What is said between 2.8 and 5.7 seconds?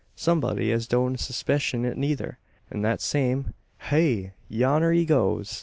that same. Heigh! Yonner he goes!